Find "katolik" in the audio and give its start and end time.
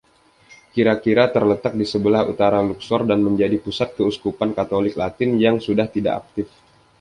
4.57-4.93